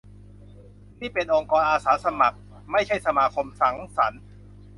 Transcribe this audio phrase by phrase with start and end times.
[0.99, 2.37] นี่เป็นองค์กรอาสาสมัคร
[2.71, 4.21] ไม่ใช่สมาคมสังสรรค์